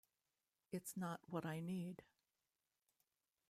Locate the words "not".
0.97-1.19